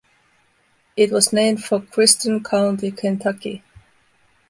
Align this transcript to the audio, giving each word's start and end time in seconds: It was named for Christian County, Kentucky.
It 0.97 1.11
was 1.11 1.31
named 1.31 1.63
for 1.63 1.79
Christian 1.79 2.43
County, 2.43 2.89
Kentucky. 2.89 3.61